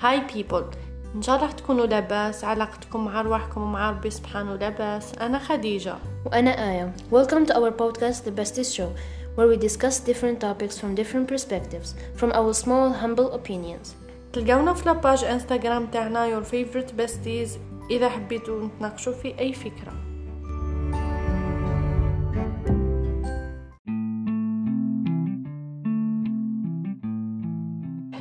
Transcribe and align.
Hi 0.00 0.22
people 0.34 0.64
إن 1.14 1.22
شاء 1.22 1.36
الله 1.36 1.50
تكونوا 1.50 1.86
لاباس 1.86 2.44
علاقتكم 2.44 3.04
مع 3.04 3.20
أرواحكم 3.20 3.62
ومع 3.62 3.90
ربي 3.90 4.10
سبحانه 4.10 4.56
لاباس 4.56 5.14
أنا 5.14 5.38
خديجة 5.38 5.94
وأنا 6.26 6.50
آية. 6.50 6.92
Welcome 7.10 7.46
to 7.46 7.54
our 7.54 7.70
podcast, 7.70 8.24
The 8.24 8.30
Bestest 8.30 8.76
Show, 8.76 8.90
where 9.34 9.48
we 9.48 9.56
discuss 9.56 9.98
different 9.98 10.40
topics 10.40 10.78
from 10.78 10.94
different 10.94 11.26
perspectives, 11.28 11.94
from 12.16 12.32
our 12.32 12.52
small, 12.54 12.92
humble 12.92 13.32
opinions. 13.32 13.94
تلقونا 14.32 14.74
في 14.74 14.86
la 14.86 14.99
page 14.99 15.24
انستغرام 15.24 15.86
تاعنا 15.86 16.40
your 16.40 16.44
favorite 16.44 16.92
besties 17.00 17.50
إذا 17.90 18.08
حبيتوا 18.08 18.66
نتناقشوا 18.66 19.12
في 19.12 19.38
أي 19.38 19.52
فكرة 19.52 19.92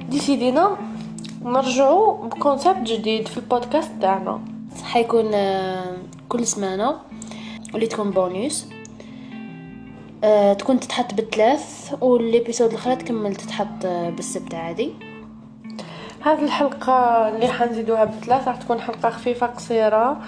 ديسيدينا 0.10 0.97
نرجعوا 1.48 2.28
ب 2.28 2.34
concept 2.34 2.78
جديد 2.78 3.28
في 3.28 3.38
البودكاست 3.38 3.92
تاعنا. 4.02 4.42
حيكون 4.84 5.34
آه، 5.34 5.98
كل 6.30 6.48
سمانة 6.48 6.96
واللي 7.74 7.88
تكون 7.88 8.12
بونيس 8.12 8.70
آه، 10.24 10.54
تكون 10.54 10.80
تتحط 10.80 11.14
بالثلاث 11.14 11.94
وال 12.02 12.17
épisode 12.17 12.70
الأخرى 12.70 12.96
تكمل 12.96 13.36
تتحط 13.36 13.86
آه، 13.86 14.10
بالسبت 14.10 14.56
عادي. 14.56 14.94
هذه 16.22 16.44
الحلقة 16.44 17.28
اللي 17.30 17.48
حنزيدوها 17.48 18.06
بثلاث 18.06 18.48
راح 18.48 18.56
تكون 18.56 18.82
حلقة 18.82 19.10
خفيفة 19.10 19.48
قصيرة. 19.48 20.22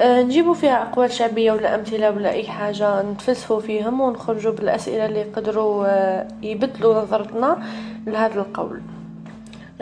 نجيبوا 0.00 0.54
فيها 0.54 0.82
أقوال 0.82 1.12
شعبية 1.12 1.52
ولا 1.52 1.74
أمثلة 1.74 2.10
ولا 2.10 2.30
أي 2.30 2.44
حاجة 2.44 3.02
نتفلسفوا 3.02 3.60
فيهم 3.60 4.00
ونخرجوا 4.00 4.52
بالأسئلة 4.52 5.06
اللي 5.06 5.20
يقدروا 5.20 5.86
يبدلوا 6.42 7.02
نظرتنا 7.02 7.62
لهذا 8.06 8.40
القول. 8.40 8.80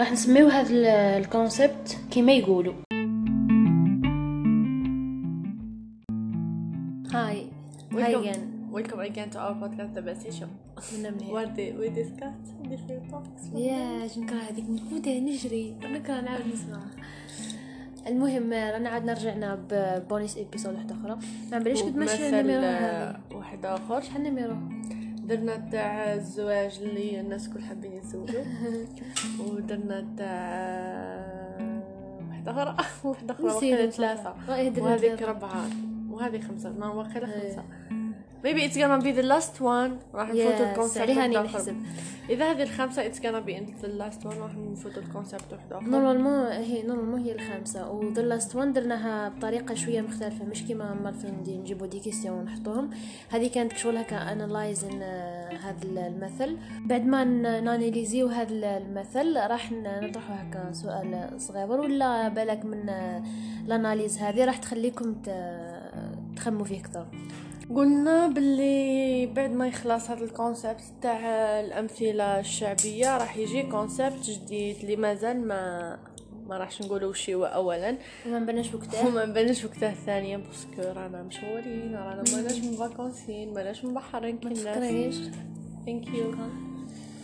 راح 0.01 0.13
نسميو 0.13 0.49
هذا 0.49 0.71
ال- 0.71 0.87
ال 1.25 1.34
concept 1.34 1.99
كيما 2.11 2.33
يقولوا. 2.33 2.75
Hi. 7.15 7.47
Hi 7.93 8.15
again. 8.15 8.39
Welcome 8.75 9.01
again 9.11 9.31
to 9.33 9.37
our 9.37 9.55
podcast 9.63 9.93
The 9.97 10.03
Best 10.03 10.43
مهير. 10.93 11.33
Where 11.33 11.49
they- 11.57 11.75
we 11.81 11.89
discuss 12.01 12.69
different 12.71 13.13
topics. 13.13 13.59
يا 13.59 14.09
نكره 14.19 14.37
هذيك؟ 14.51 14.65
نفوتها 14.71 15.21
نجري. 15.21 15.75
نكره 15.83 16.21
نعاود 16.21 16.47
نسمع. 16.53 16.81
المهم 18.07 18.53
رانا 18.53 18.89
عاد 18.89 19.11
رجعنا 19.11 19.59
ب 19.71 19.82
bonus 19.82 20.39
épisode 20.39 20.75
واحدة 20.75 20.95
أخرى. 20.95 21.19
ما 21.53 21.59
بلاش 21.59 21.83
قد 21.83 21.97
ماشي 21.97 22.23
هذا؟ 22.23 23.21
واحد 23.35 23.67
آخر. 23.67 24.01
شحال 24.01 24.27
ال 24.27 24.31
numéro 24.31 24.57
درنا 25.31 25.57
تاع 25.57 26.15
الزواج 26.15 26.79
اللي 26.83 27.21
الناس 27.21 27.49
كل 27.49 27.63
حابين 27.63 27.93
يتزوجوا 27.93 28.45
ودرنا 29.51 30.07
تاع 30.17 31.31
واحدة 32.31 32.51
أخرى 32.51 32.77
واحدة 33.11 33.35
أخرى 33.35 33.47
وقيلة. 33.47 33.91
ثلاثة 33.91 34.35
رأيه 34.49 34.69
درنا 34.69 34.87
وهذيك 34.89 35.15
ثلاثة. 35.15 35.27
ربعة 35.33 35.65
وهذه 36.11 36.41
خمسة 36.41 36.71
ما 36.73 36.89
وقيلة 36.89 37.35
إيه. 37.35 37.49
خمسة 37.51 37.65
maybe 38.45 38.61
it's 38.71 38.77
gonna 38.77 39.01
be 39.03 39.13
the 39.21 39.27
last 39.33 39.61
one. 39.61 39.93
راح 40.15 40.29
نفوتوا 40.29 40.83
واحد 40.99 41.11
راني 41.11 41.39
آخر 41.39 41.45
نحسب. 41.47 41.77
إذا 42.31 42.51
هذه 42.51 42.63
الخمسة 42.63 43.11
it's 43.13 43.17
gonna 43.17 43.47
be 43.47 43.83
the 43.83 43.87
last 43.89 44.25
one. 44.25 44.37
راح 44.37 44.55
نفوتوا 44.57 45.03
ال 45.03 45.09
concept 45.09 45.53
واحد 45.53 45.73
آخر. 45.73 45.87
normalement 45.91 46.47
هي 46.47 46.83
normalement 46.83 47.21
هي 47.21 47.33
الخامسة 47.33 47.91
و 47.91 48.13
the 48.13 48.23
last 48.23 48.57
one 48.57 48.73
درناها 48.73 49.29
بطريقة 49.29 49.75
شوية 49.75 50.01
مختلفة 50.01 50.45
مش 50.45 50.63
كيما 50.63 50.95
مالفين 50.95 51.35
ندي- 51.41 51.57
نجيبو 51.57 51.87
des 51.87 52.01
questions 52.01 52.39
ونحطوهم. 52.39 52.91
هذه 53.31 53.49
كانت 53.49 53.77
شغل 53.77 53.97
هكا 53.97 54.33
analyzing 54.33 55.03
هذا 55.63 55.77
المثل. 55.85 56.57
بعد 56.87 57.07
ما 57.07 57.25
ناناليزيو 57.25 58.27
هذا 58.29 58.77
المثل 58.77 59.37
راح 59.37 59.73
ن- 59.73 60.05
نطرحو 60.09 60.33
هكا 60.35 60.73
سؤال 60.73 61.31
صغير. 61.41 61.71
ولا 61.71 62.29
بالك 62.29 62.65
من 62.65 62.89
آه، 62.89 63.23
ال 63.67 63.73
analyse 63.73 64.19
هذه؟ 64.19 64.45
راح 64.45 64.57
تخليكم 64.57 65.15
تخموا 66.37 66.65
فيه 66.65 66.81
أكثر. 66.81 67.07
قلنا 67.75 68.29
باللي 68.29 69.27
بعد 69.27 69.51
ما 69.51 69.67
يخلص 69.67 70.11
هذا 70.11 70.25
ال 70.25 70.32
concept 70.32 70.83
تاع 71.03 71.19
الأمثلة 71.61 72.41
الشعبية 72.41 73.19
راح 73.19 73.37
يجي 73.37 73.63
concept 73.63 74.31
جديد 74.31 74.77
اللي 74.77 74.97
مازال 74.97 75.47
ما 75.49 75.99
ما 76.49 76.59
راحش 76.59 76.83
نقولوا 76.83 77.11
وش 77.11 77.31
هو 77.31 77.45
أولا. 77.45 77.97
وما 78.27 78.39
نبناش 78.39 78.75
وقتها. 78.75 79.09
وما 79.09 79.27
نبانش 79.27 79.65
وقتها 79.65 79.95
ثانيا 80.07 80.37
parce 80.37 80.76
que 80.76 80.99
رانا 80.99 81.23
مشغولين 81.23 81.95
رانا 81.95 82.25
ماناش 82.33 82.59
مفاكونسين 82.59 83.55
ماناش 83.55 83.85
مبحرين 83.85 84.39
كي 84.39 84.49
ما 84.49 84.53
الناس 84.53 84.75
تفكرنيش 84.75 85.17
thank 85.87 86.09
you 86.09 86.35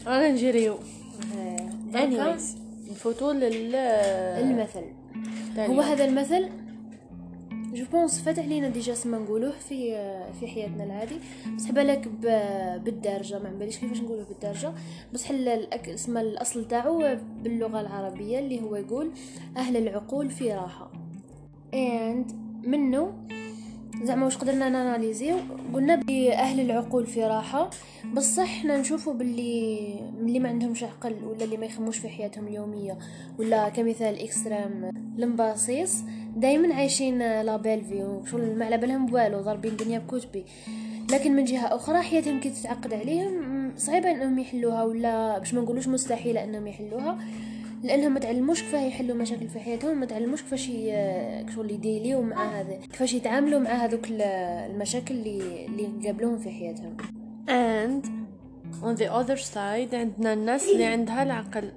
رانا 0.07 0.29
نجريو. 0.29 0.79
anyways 1.95 2.55
anyways. 2.55 2.91
نفوتوا 2.91 3.33
لل 3.33 3.75
المثل. 3.75 4.85
هو 5.59 5.81
هذا 5.81 6.05
المثل؟ 6.05 6.49
je 7.75 7.85
pense 7.93 8.21
فات 8.21 8.39
علينا 8.39 8.69
déjà 8.69 8.95
سما 8.95 9.19
نقولوه 9.19 9.51
في 9.51 9.93
في 10.41 10.47
حياتنا 10.47 10.85
العادي 10.85 11.17
بس 11.57 11.71
بالك 11.71 12.09
بالدارجه 12.85 13.39
ما 13.39 13.51
باليش 13.51 13.79
كيفاش 13.79 14.01
نقولوه 14.01 14.25
بالدارجه 14.25 14.73
الأك... 15.55 15.89
اسم 15.89 16.19
الاصل 16.19 16.69
تاعو 16.69 17.17
باللغة 17.43 17.81
العربيه 17.81 18.39
اللي 18.39 18.61
هو 18.63 18.77
يقول 18.77 19.11
أهل 19.57 19.77
العقول 19.77 20.31
في 20.31 20.53
راحه 20.53 20.91
and 21.73 22.33
منه 22.67 23.27
زعما 24.07 24.25
واش 24.25 24.37
قدرنا 24.37 24.69
ناناليزيو؟ 24.69 25.37
قلنا 25.75 25.95
بلي 25.97 26.35
أهل 26.35 26.61
العقول 26.61 27.07
في 27.07 27.25
راحة. 27.25 27.71
بصح 28.15 28.63
حنا 28.63 28.77
نشوفوا 28.77 29.15
باللي 29.15 29.95
اللي 30.21 30.39
ما 30.39 30.49
عندهمش 30.49 30.83
عقل 30.83 31.15
ولا 31.25 31.45
اللي 31.45 31.57
ما 31.57 31.67
يخموش 31.67 31.99
في 31.99 32.09
حياتهم 32.09 32.47
اليومية 32.47 32.99
ولا 33.39 33.69
كمثال 33.69 34.23
extrême 34.23 34.91
المباصيص 35.19 36.03
دايما 36.37 36.75
عايشين 36.75 37.19
la 37.19 37.57
belle 37.57 37.85
vie 37.85 38.05
وشغل 38.05 38.59
ما 38.59 38.65
على 38.65 38.77
بالهم 38.77 39.07
بوالو 39.07 39.41
ضاربين 39.41 39.71
الدنيا 39.71 39.99
بكتبي. 39.99 40.45
لكن 41.13 41.37
من 41.37 41.45
جهة 41.45 41.75
أخرى 41.75 42.03
حياتهم 42.03 42.41
كي 42.41 42.51
تتعقد 42.51 42.95
عليهم 42.95 43.73
صعيبة 43.77 44.11
إنهم 44.11 44.39
يحلوها 44.39 44.85
ولا 44.85 45.39
باش 45.39 45.55
ما 45.55 45.61
نقولوش 45.61 45.89
مستحيلة 45.89 46.45
إنهم 46.45 46.67
يحلوها. 46.67 47.19
لأنهم 47.83 48.15
ما 48.15 48.21
تعلموش 48.21 48.63
كيفاه 48.63 48.81
يحلوا 48.87 49.17
مشاكل 49.17 49.49
في 49.49 49.61
حياتهم 49.61 50.01
ما 50.01 50.07
تعلموش 50.07 50.43
كيفاش 50.43 50.67
شغل 51.55 51.71
يديليو 51.71 52.23
مع 52.23 52.61
هذا 52.61 52.77
كيفاش 52.93 53.15
يتعاملوا 53.15 53.61
مع 53.61 53.71
هذوك 53.71 54.09
ال- 54.11 54.23
المشاكل 54.73 55.15
اللي 55.15 55.67
اللي 55.67 55.89
يقابلوهم 56.03 56.39
في 56.39 56.51
حياتهم. 56.51 56.97
And 57.49 58.07
on 58.83 58.99
the 59.01 59.09
other 59.11 59.41
side 59.55 59.95
عندنا 59.95 60.33
الناس 60.33 60.69
اللي 60.69 60.85
عندها 60.85 61.23
العقل. 61.23 61.73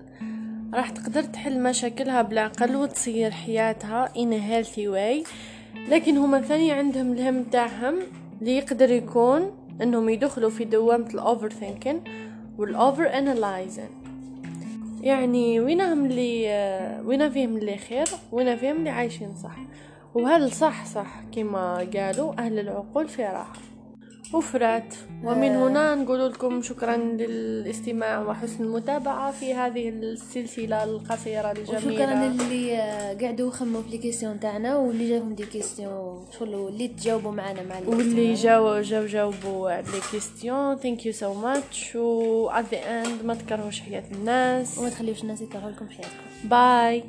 راح 0.73 0.89
تقدر 0.89 1.23
تحل 1.23 1.63
مشاكلها 1.63 2.21
بالعقل 2.21 2.75
وتصير 2.75 3.31
حياتها 3.31 4.07
in 4.07 4.29
a 4.33 4.51
healthy 4.51 4.87
way. 4.95 5.27
لكن 5.89 6.17
هما 6.17 6.41
ثاني 6.41 6.71
عندهم 6.71 7.11
الهم 7.13 7.43
تاعهم 7.43 7.95
اللي 8.41 8.57
يقدر 8.57 8.91
يكون 8.91 9.51
إنهم 9.81 10.09
يدخلوا 10.09 10.49
في 10.49 10.63
دوامة 10.65 11.07
ال 11.13 11.49
overthinking 11.49 12.01
وال 12.57 12.77
over 12.77 13.17
analyzing 13.17 13.89
يعني 15.01 15.59
وينهم 15.59 16.05
اللي 16.05 17.01
وين 17.05 17.29
فيهم 17.29 17.57
اللي 17.57 17.77
خير 17.77 18.05
وين 18.31 18.55
فيهم 18.57 18.75
اللي 18.75 18.89
عايشين 18.89 19.35
صح. 19.43 19.55
وهل 20.15 20.51
صح 20.51 20.85
صح 20.85 21.21
كما 21.35 21.77
قالوا 21.95 22.33
أهل 22.39 22.59
العقول 22.59 23.07
في 23.07 23.23
راحة. 23.23 23.68
وفرات 24.33 24.93
ومن 25.23 25.49
هنا 25.55 25.95
نقول 25.95 26.31
لكم 26.31 26.61
شكرا 26.61 26.97
للاستماع 26.97 28.19
وحسن 28.21 28.63
المتابعة 28.63 29.31
في 29.31 29.53
هذه 29.53 29.89
السلسلة 29.89 30.83
القصيرة 30.83 31.51
وشكرا 31.61 31.77
الجميلة 31.77 32.25
اللي 32.27 32.77
آه، 32.77 33.13
قعدوا 33.13 33.47
يخموا 33.47 33.81
في 33.81 33.89
les 33.89 33.97
questions 33.97 34.39
تاعنا 34.39 34.77
واللي 34.77 35.09
جاهم 35.09 35.33
des 35.35 35.45
questions 35.45 36.25
شغل 36.39 36.53
اللي 36.67 36.87
تجاوبوا 36.87 37.31
معنا 37.31 37.63
مع 37.63 37.79
لي 37.79 37.87
واللي. 37.87 38.33
جاو 38.33 38.81
جاو 38.81 39.05
جاوبوا 39.05 39.71
على 39.71 39.83
les 39.83 39.99
questions 40.11 40.75
thank 40.75 41.05
you 41.05 41.11
so 41.13 41.33
much 41.33 41.95
و 41.95 42.49
at 42.51 42.63
the 42.73 42.77
end 42.77 43.25
ما 43.25 43.33
تكرهوش 43.35 43.79
حياة 43.81 44.03
الناس. 44.11 44.77
وما 44.77 44.89
تخليوش 44.89 45.23
الناس 45.23 45.41
يكرهوا 45.41 45.71
لكم 45.71 45.89
حياتكم. 45.89 46.23
باي 46.49 47.03